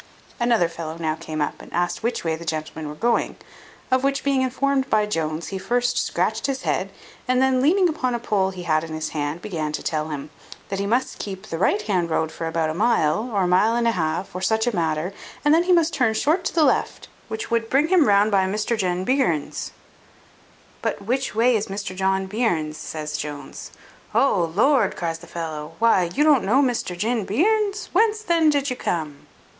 Another 0.39 0.67
fellow 0.67 0.97
now 0.97 1.13
came 1.13 1.41
up, 1.43 1.61
and 1.61 1.71
asked 1.71 2.01
which 2.01 2.23
way 2.23 2.35
the 2.35 2.43
gentlemen 2.43 2.89
were 2.89 2.95
going; 2.95 3.35
of 3.91 4.03
which 4.03 4.23
being 4.23 4.41
informed 4.41 4.89
by 4.89 5.05
Jones, 5.05 5.49
he 5.49 5.59
first 5.59 5.95
scratched 5.95 6.47
his 6.47 6.63
head, 6.63 6.89
and 7.27 7.39
then 7.39 7.61
leaning 7.61 7.87
upon 7.87 8.15
a 8.15 8.19
pole 8.19 8.49
he 8.49 8.63
had 8.63 8.83
in 8.83 8.93
his 8.95 9.09
hand, 9.09 9.43
began 9.43 9.71
to 9.71 9.83
tell 9.83 10.09
him, 10.09 10.31
"That 10.69 10.79
he 10.79 10.87
must 10.87 11.19
keep 11.19 11.45
the 11.45 11.59
right 11.59 11.83
hand 11.83 12.09
road 12.09 12.31
for 12.31 12.47
about 12.47 12.71
a 12.71 12.73
mile, 12.73 13.29
or 13.31 13.43
a 13.43 13.47
mile 13.47 13.75
and 13.75 13.87
a 13.87 13.91
half, 13.91 14.33
or 14.33 14.41
such 14.41 14.65
a 14.65 14.75
matter, 14.75 15.13
and 15.45 15.53
then 15.53 15.65
he 15.65 15.71
must 15.71 15.93
turn 15.93 16.15
short 16.15 16.43
to 16.45 16.55
the 16.55 16.65
left, 16.65 17.07
which 17.27 17.51
would 17.51 17.69
bring 17.69 17.89
him 17.89 18.07
round 18.07 18.31
by 18.31 18.47
Measter 18.47 18.75
Jin 18.75 19.05
Bearnes's." 19.05 19.71
"But 20.81 21.03
which 21.03 21.35
is 21.35 21.67
Mr 21.67 21.95
John 21.95 22.25
Bearnes's?" 22.27 22.79
says 22.79 23.17
Jones. 23.17 23.69
"O 24.15 24.51
Lord!" 24.55 24.95
cries 24.95 25.19
the 25.19 25.27
fellow, 25.27 25.73
"why, 25.77 26.07
don't 26.07 26.17
you 26.17 26.39
know 26.41 26.61
Measter 26.63 26.95
Jin 26.95 27.23
Bearnes? 27.23 27.89
Whence 27.93 28.23
then 28.23 28.49
did 28.49 28.71
you 28.71 28.75
come?" 28.75 29.27